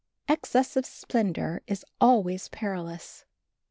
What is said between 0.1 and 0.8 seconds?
Excess